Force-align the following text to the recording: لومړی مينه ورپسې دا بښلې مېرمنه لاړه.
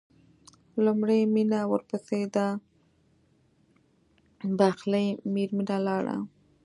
لومړی 0.85 1.21
مينه 1.35 1.59
ورپسې 1.71 2.19
دا 2.35 2.47
بښلې 4.57 5.05
مېرمنه 5.33 5.77
لاړه. 5.87 6.15